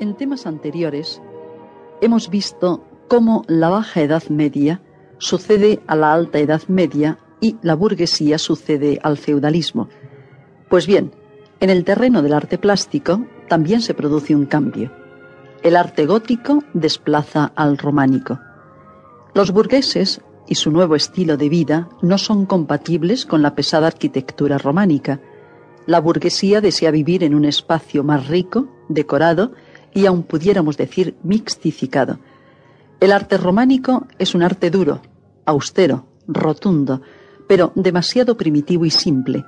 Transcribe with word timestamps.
En 0.00 0.16
temas 0.16 0.46
anteriores 0.46 1.22
hemos 2.00 2.28
visto 2.28 2.84
cómo 3.06 3.44
la 3.46 3.68
Baja 3.68 4.00
Edad 4.00 4.24
Media 4.28 4.82
sucede 5.18 5.80
a 5.86 5.94
la 5.94 6.12
Alta 6.12 6.40
Edad 6.40 6.62
Media 6.66 7.18
y 7.40 7.56
la 7.62 7.76
burguesía 7.76 8.38
sucede 8.38 8.98
al 9.04 9.18
feudalismo. 9.18 9.88
Pues 10.68 10.88
bien, 10.88 11.12
en 11.60 11.70
el 11.70 11.84
terreno 11.84 12.22
del 12.22 12.32
arte 12.32 12.58
plástico 12.58 13.24
también 13.48 13.82
se 13.82 13.94
produce 13.94 14.34
un 14.34 14.46
cambio. 14.46 14.90
El 15.62 15.76
arte 15.76 16.06
gótico 16.06 16.64
desplaza 16.74 17.52
al 17.54 17.78
románico. 17.78 18.40
Los 19.32 19.52
burgueses 19.52 20.20
y 20.48 20.56
su 20.56 20.72
nuevo 20.72 20.96
estilo 20.96 21.36
de 21.36 21.48
vida 21.48 21.88
no 22.02 22.18
son 22.18 22.46
compatibles 22.46 23.26
con 23.26 23.42
la 23.42 23.54
pesada 23.54 23.86
arquitectura 23.86 24.58
románica. 24.58 25.20
La 25.86 26.00
burguesía 26.00 26.60
desea 26.60 26.90
vivir 26.90 27.22
en 27.22 27.34
un 27.34 27.44
espacio 27.44 28.02
más 28.02 28.26
rico, 28.26 28.66
decorado 28.88 29.52
y 29.94 30.06
aun 30.06 30.22
pudiéramos 30.24 30.76
decir 30.76 31.16
mixtificado. 31.22 32.18
El 33.00 33.12
arte 33.12 33.38
románico 33.38 34.06
es 34.18 34.34
un 34.34 34.42
arte 34.42 34.70
duro, 34.70 35.00
austero, 35.46 36.06
rotundo, 36.26 37.00
pero 37.46 37.72
demasiado 37.74 38.36
primitivo 38.36 38.84
y 38.84 38.90
simple. 38.90 39.44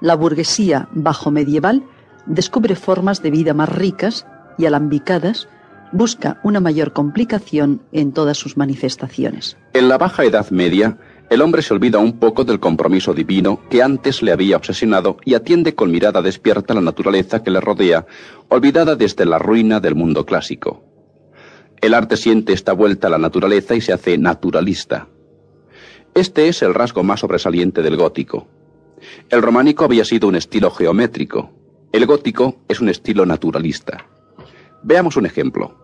La 0.00 0.14
burguesía 0.14 0.88
bajo 0.92 1.30
medieval 1.30 1.84
descubre 2.26 2.74
formas 2.74 3.22
de 3.22 3.30
vida 3.30 3.54
más 3.54 3.68
ricas 3.68 4.26
y 4.58 4.66
alambicadas, 4.66 5.48
busca 5.92 6.40
una 6.42 6.60
mayor 6.60 6.92
complicación 6.92 7.82
en 7.92 8.12
todas 8.12 8.36
sus 8.36 8.56
manifestaciones. 8.56 9.56
En 9.72 9.88
la 9.88 9.98
Baja 9.98 10.24
Edad 10.24 10.50
Media, 10.50 10.98
el 11.28 11.42
hombre 11.42 11.62
se 11.62 11.74
olvida 11.74 11.98
un 11.98 12.18
poco 12.18 12.44
del 12.44 12.60
compromiso 12.60 13.12
divino 13.12 13.60
que 13.68 13.82
antes 13.82 14.22
le 14.22 14.32
había 14.32 14.56
obsesionado 14.56 15.16
y 15.24 15.34
atiende 15.34 15.74
con 15.74 15.90
mirada 15.90 16.22
despierta 16.22 16.74
la 16.74 16.80
naturaleza 16.80 17.42
que 17.42 17.50
le 17.50 17.60
rodea, 17.60 18.06
olvidada 18.48 18.94
desde 18.94 19.26
la 19.26 19.38
ruina 19.38 19.80
del 19.80 19.96
mundo 19.96 20.24
clásico. 20.24 20.84
El 21.80 21.94
arte 21.94 22.16
siente 22.16 22.52
esta 22.52 22.72
vuelta 22.72 23.08
a 23.08 23.10
la 23.10 23.18
naturaleza 23.18 23.74
y 23.74 23.80
se 23.80 23.92
hace 23.92 24.16
naturalista. 24.18 25.08
Este 26.14 26.48
es 26.48 26.62
el 26.62 26.74
rasgo 26.74 27.02
más 27.02 27.20
sobresaliente 27.20 27.82
del 27.82 27.96
gótico. 27.96 28.46
El 29.28 29.42
románico 29.42 29.84
había 29.84 30.04
sido 30.04 30.28
un 30.28 30.36
estilo 30.36 30.70
geométrico. 30.70 31.50
El 31.92 32.06
gótico 32.06 32.56
es 32.68 32.80
un 32.80 32.88
estilo 32.88 33.26
naturalista. 33.26 34.06
Veamos 34.82 35.16
un 35.16 35.26
ejemplo. 35.26 35.74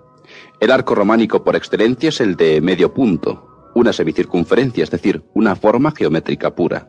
El 0.60 0.70
arco 0.70 0.94
románico 0.94 1.42
por 1.42 1.56
excelencia 1.56 2.08
es 2.10 2.20
el 2.20 2.36
de 2.36 2.60
medio 2.60 2.94
punto, 2.94 3.51
una 3.74 3.92
semicircunferencia, 3.92 4.84
es 4.84 4.90
decir, 4.90 5.22
una 5.34 5.56
forma 5.56 5.92
geométrica 5.92 6.54
pura. 6.54 6.88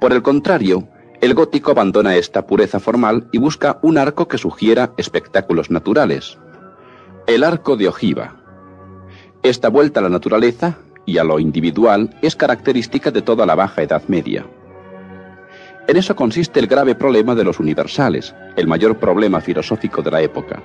Por 0.00 0.12
el 0.12 0.22
contrario, 0.22 0.88
el 1.20 1.34
gótico 1.34 1.72
abandona 1.72 2.16
esta 2.16 2.46
pureza 2.46 2.78
formal 2.78 3.28
y 3.32 3.38
busca 3.38 3.78
un 3.82 3.98
arco 3.98 4.28
que 4.28 4.38
sugiera 4.38 4.92
espectáculos 4.96 5.70
naturales. 5.70 6.38
El 7.26 7.42
arco 7.42 7.76
de 7.76 7.88
ojiva. 7.88 8.36
Esta 9.42 9.68
vuelta 9.68 10.00
a 10.00 10.04
la 10.04 10.08
naturaleza 10.08 10.78
y 11.06 11.18
a 11.18 11.24
lo 11.24 11.40
individual 11.40 12.16
es 12.22 12.36
característica 12.36 13.10
de 13.10 13.22
toda 13.22 13.46
la 13.46 13.54
Baja 13.54 13.82
Edad 13.82 14.02
Media. 14.08 14.46
En 15.88 15.96
eso 15.96 16.14
consiste 16.14 16.60
el 16.60 16.66
grave 16.66 16.94
problema 16.94 17.34
de 17.34 17.44
los 17.44 17.58
universales, 17.58 18.34
el 18.56 18.66
mayor 18.66 18.98
problema 18.98 19.40
filosófico 19.40 20.02
de 20.02 20.10
la 20.10 20.20
época. 20.20 20.62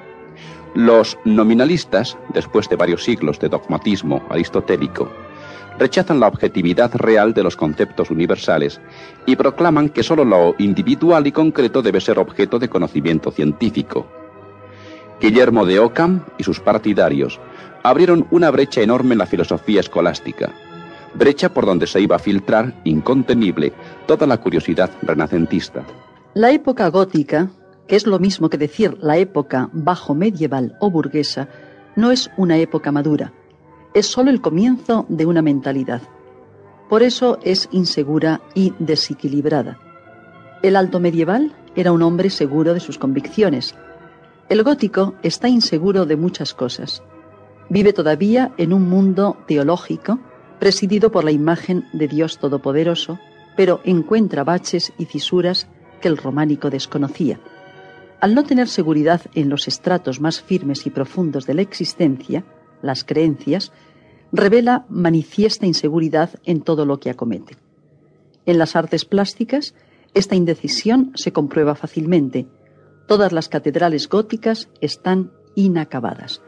Los 0.76 1.18
nominalistas, 1.24 2.18
después 2.34 2.68
de 2.68 2.76
varios 2.76 3.04
siglos 3.04 3.40
de 3.40 3.50
dogmatismo 3.50 4.24
aristotélico, 4.30 5.12
rechazan 5.78 6.20
la 6.20 6.28
objetividad 6.28 6.96
real 6.96 7.34
de 7.34 7.44
los 7.44 7.56
conceptos 7.56 8.10
universales 8.10 8.82
y 9.26 9.36
proclaman 9.36 9.90
que 9.90 10.04
sólo 10.04 10.26
lo 10.26 10.56
individual 10.58 11.28
y 11.28 11.32
concreto 11.32 11.82
debe 11.82 12.02
ser 12.02 12.18
objeto 12.20 12.60
de 12.60 12.70
conocimiento 12.70 13.32
científico. 13.32 14.08
Guillermo 15.22 15.66
de 15.66 15.80
Ockham 15.80 16.26
y 16.38 16.44
sus 16.44 16.60
partidarios 16.60 17.40
abrieron 17.84 18.28
una 18.32 18.50
brecha 18.50 18.82
enorme 18.82 19.14
en 19.14 19.20
la 19.20 19.26
filosofía 19.26 19.80
escolástica, 19.80 20.52
brecha 21.14 21.54
por 21.54 21.66
donde 21.66 21.86
se 21.86 22.02
iba 22.02 22.16
a 22.16 22.20
filtrar, 22.20 22.74
incontenible, 22.84 23.74
toda 24.08 24.26
la 24.26 24.38
curiosidad 24.38 24.90
renacentista. 25.02 25.84
La 26.34 26.52
época 26.52 26.90
gótica, 26.90 27.52
que 27.88 27.96
es 27.96 28.08
lo 28.08 28.20
mismo 28.20 28.50
que 28.50 28.58
decir 28.58 28.98
la 29.02 29.18
época 29.18 29.70
bajo 29.74 30.16
medieval 30.16 30.78
o 30.80 30.90
burguesa, 30.90 31.50
no 31.96 32.12
es 32.12 32.32
una 32.38 32.58
época 32.58 32.92
madura, 32.92 33.34
es 33.94 34.08
sólo 34.08 34.32
el 34.32 34.42
comienzo 34.42 35.06
de 35.10 35.26
una 35.26 35.42
mentalidad. 35.42 36.02
Por 36.90 37.04
eso 37.04 37.40
es 37.44 37.70
insegura 37.72 38.42
y 38.56 38.74
desequilibrada. 38.80 39.80
El 40.62 40.76
alto 40.76 41.00
medieval 41.00 41.54
era 41.76 41.92
un 41.92 42.02
hombre 42.02 42.30
seguro 42.30 42.74
de 42.74 42.80
sus 42.80 42.98
convicciones. 42.98 43.76
El 44.50 44.64
gótico 44.64 45.16
está 45.24 45.50
inseguro 45.50 46.06
de 46.06 46.16
muchas 46.16 46.54
cosas. 46.54 47.04
Vive 47.70 47.94
todavía 47.94 48.54
en 48.58 48.74
un 48.74 48.90
mundo 48.90 49.38
teológico 49.48 50.20
presidido 50.60 51.12
por 51.12 51.24
la 51.24 51.32
imagen 51.32 51.86
de 51.94 52.08
Dios 52.08 52.38
Todopoderoso, 52.38 53.20
pero 53.58 53.82
encuentra 53.84 54.44
baches 54.44 54.94
y 54.98 55.06
fisuras 55.06 55.68
que 56.02 56.08
el 56.08 56.18
románico 56.18 56.70
desconocía. 56.70 57.40
Al 58.24 58.36
no 58.36 58.46
tener 58.46 58.70
seguridad 58.70 59.20
en 59.36 59.50
los 59.50 59.68
estratos 59.68 60.22
más 60.22 60.42
firmes 60.42 60.88
y 60.88 60.90
profundos 60.90 61.46
de 61.46 61.56
la 61.56 61.62
existencia, 61.62 62.46
las 62.82 63.04
creencias, 63.04 63.74
revela 64.32 64.86
manifiesta 64.88 65.66
inseguridad 65.66 66.30
en 66.46 66.62
todo 66.62 66.86
lo 66.86 67.02
que 67.02 67.10
acomete. 67.10 67.58
En 68.46 68.60
las 68.60 68.78
artes 68.78 69.04
plásticas, 69.04 69.76
esta 70.14 70.38
indecisión 70.38 71.12
se 71.16 71.34
comprueba 71.34 71.76
fácilmente. 71.76 72.48
Todas 73.10 73.34
las 73.34 73.50
catedrales 73.50 74.08
góticas 74.08 74.70
están 74.80 75.34
inacabadas. 75.56 76.42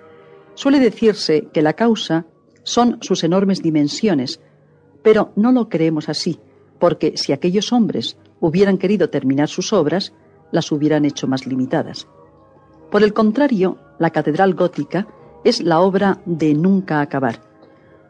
Suele 0.53 0.79
decirse 0.79 1.49
que 1.51 1.61
la 1.61 1.73
causa 1.73 2.25
son 2.63 2.99
sus 3.01 3.25
enormes 3.25 3.61
dimensiones, 3.61 4.39
pero 5.03 5.33
no 5.35 5.51
lo 5.51 5.67
creemos 5.67 6.07
así, 6.07 6.39
porque 6.79 7.17
si 7.17 7.33
aquellos 7.33 7.73
hombres 7.73 8.17
hubieran 8.39 8.77
querido 8.77 9.09
terminar 9.09 9.49
sus 9.49 9.73
obras, 9.73 10.13
las 10.51 10.71
hubieran 10.71 11.05
hecho 11.05 11.27
más 11.27 11.45
limitadas. 11.45 12.07
Por 12.91 13.03
el 13.03 13.13
contrario, 13.13 13.77
la 13.99 14.11
catedral 14.11 14.53
gótica 14.53 15.07
es 15.43 15.61
la 15.61 15.79
obra 15.79 16.21
de 16.25 16.53
nunca 16.53 17.01
acabar. 17.01 17.41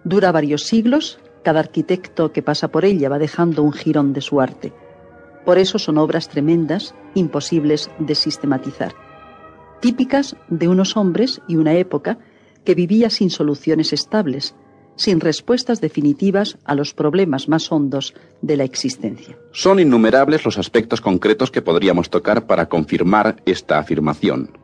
Dura 0.03 0.31
varios 0.31 0.63
siglos, 0.63 1.19
cada 1.43 1.59
arquitecto 1.59 2.31
que 2.31 2.41
pasa 2.41 2.69
por 2.69 2.85
ella 2.85 3.09
va 3.09 3.19
dejando 3.19 3.63
un 3.63 3.73
jirón 3.73 4.13
de 4.13 4.21
su 4.21 4.41
arte. 4.41 4.73
Por 5.45 5.57
eso 5.57 5.77
son 5.77 5.97
obras 5.97 6.29
tremendas, 6.29 6.95
imposibles 7.13 7.91
de 7.99 8.15
sistematizar, 8.15 8.93
típicas 9.79 10.35
de 10.49 10.67
unos 10.67 10.97
hombres 10.97 11.41
y 11.47 11.57
una 11.57 11.73
época 11.73 12.17
que 12.63 12.73
vivía 12.73 13.09
sin 13.09 13.29
soluciones 13.29 13.93
estables, 13.93 14.55
sin 14.95 15.19
respuestas 15.19 15.81
definitivas 15.81 16.57
a 16.65 16.75
los 16.75 16.93
problemas 16.93 17.49
más 17.49 17.71
hondos 17.71 18.13
de 18.41 18.57
la 18.57 18.63
existencia. 18.63 19.37
Son 19.51 19.79
innumerables 19.79 20.45
los 20.45 20.57
aspectos 20.57 21.01
concretos 21.01 21.51
que 21.51 21.61
podríamos 21.61 22.09
tocar 22.09 22.47
para 22.47 22.67
confirmar 22.67 23.41
esta 23.45 23.77
afirmación. 23.77 24.57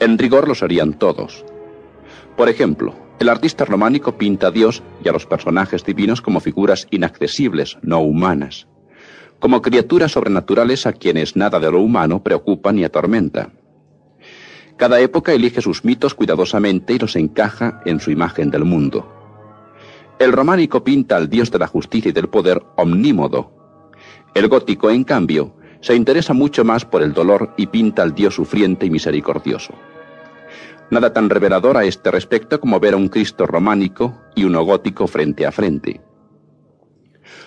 En 0.00 0.18
rigor 0.18 0.48
los 0.48 0.62
harían 0.62 0.94
todos. 0.94 1.44
Por 2.36 2.48
ejemplo, 2.48 2.94
el 3.20 3.28
artista 3.28 3.64
románico 3.64 4.18
pinta 4.18 4.48
a 4.48 4.50
Dios 4.50 4.82
y 5.04 5.08
a 5.08 5.12
los 5.12 5.26
personajes 5.26 5.84
divinos 5.84 6.20
como 6.20 6.40
figuras 6.40 6.88
inaccesibles, 6.90 7.78
no 7.82 8.00
humanas, 8.00 8.66
como 9.38 9.62
criaturas 9.62 10.12
sobrenaturales 10.12 10.86
a 10.86 10.92
quienes 10.92 11.36
nada 11.36 11.60
de 11.60 11.70
lo 11.70 11.80
humano 11.80 12.22
preocupa 12.22 12.72
ni 12.72 12.82
atormenta. 12.82 13.50
Cada 14.76 15.00
época 15.00 15.32
elige 15.32 15.60
sus 15.60 15.84
mitos 15.84 16.14
cuidadosamente 16.14 16.94
y 16.94 16.98
los 16.98 17.14
encaja 17.14 17.80
en 17.86 18.00
su 18.00 18.10
imagen 18.10 18.50
del 18.50 18.64
mundo. 18.64 19.13
El 20.18 20.32
románico 20.32 20.84
pinta 20.84 21.16
al 21.16 21.28
dios 21.28 21.50
de 21.50 21.58
la 21.58 21.66
justicia 21.66 22.10
y 22.10 22.12
del 22.12 22.28
poder 22.28 22.62
omnímodo. 22.76 23.52
El 24.34 24.48
gótico, 24.48 24.90
en 24.90 25.04
cambio, 25.04 25.56
se 25.80 25.94
interesa 25.94 26.32
mucho 26.32 26.64
más 26.64 26.84
por 26.84 27.02
el 27.02 27.12
dolor 27.12 27.52
y 27.56 27.66
pinta 27.66 28.02
al 28.02 28.14
dios 28.14 28.34
sufriente 28.34 28.86
y 28.86 28.90
misericordioso. 28.90 29.74
Nada 30.90 31.12
tan 31.12 31.30
revelador 31.30 31.76
a 31.76 31.84
este 31.84 32.10
respecto 32.10 32.60
como 32.60 32.80
ver 32.80 32.94
a 32.94 32.96
un 32.96 33.08
Cristo 33.08 33.46
románico 33.46 34.18
y 34.34 34.44
uno 34.44 34.62
gótico 34.64 35.06
frente 35.06 35.46
a 35.46 35.52
frente. 35.52 36.00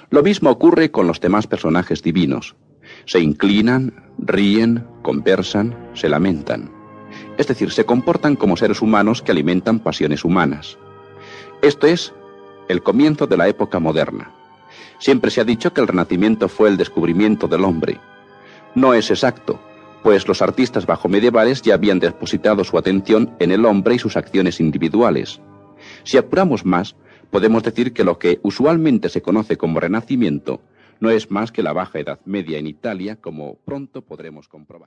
Lo 0.09 0.23
mismo 0.23 0.49
ocurre 0.49 0.91
con 0.91 1.07
los 1.07 1.19
demás 1.19 1.47
personajes 1.47 2.01
divinos. 2.01 2.55
Se 3.05 3.19
inclinan, 3.19 4.11
ríen, 4.17 4.85
conversan, 5.01 5.75
se 5.93 6.09
lamentan 6.09 6.77
es 7.37 7.47
decir, 7.47 7.71
se 7.71 7.85
comportan 7.85 8.35
como 8.35 8.57
seres 8.57 8.81
humanos 8.81 9.21
que 9.21 9.31
alimentan 9.31 9.79
pasiones 9.79 10.25
humanas. 10.25 10.77
Esto 11.61 11.87
es 11.87 12.13
el 12.67 12.83
comienzo 12.83 13.27
de 13.27 13.37
la 13.37 13.47
época 13.47 13.79
moderna. 13.79 14.31
Siempre 14.99 15.31
se 15.31 15.41
ha 15.41 15.45
dicho 15.45 15.73
que 15.73 15.81
el 15.81 15.87
Renacimiento 15.87 16.49
fue 16.49 16.69
el 16.69 16.77
descubrimiento 16.77 17.47
del 17.47 17.63
hombre. 17.63 17.99
No 18.75 18.93
es 18.93 19.09
exacto, 19.09 19.59
pues 20.03 20.27
los 20.27 20.41
artistas 20.41 20.85
bajo 20.85 21.09
medievales 21.09 21.61
ya 21.61 21.73
habían 21.73 21.99
depositado 21.99 22.63
su 22.63 22.77
atención 22.77 23.35
en 23.39 23.51
el 23.51 23.65
hombre 23.65 23.95
y 23.95 23.99
sus 23.99 24.17
acciones 24.17 24.59
individuales. 24.59 25.41
Si 26.03 26.17
apuramos 26.17 26.65
más, 26.65 26.95
podemos 27.29 27.63
decir 27.63 27.93
que 27.93 28.03
lo 28.03 28.17
que 28.17 28.39
usualmente 28.43 29.09
se 29.09 29.21
conoce 29.21 29.57
como 29.57 29.79
Renacimiento 29.79 30.61
no 30.99 31.09
es 31.09 31.29
más 31.29 31.51
que 31.51 31.63
la 31.63 31.73
Baja 31.73 31.99
Edad 31.99 32.19
Media 32.25 32.57
en 32.57 32.67
Italia, 32.67 33.17
como 33.17 33.55
pronto 33.65 34.01
podremos 34.01 34.47
comprobar. 34.47 34.85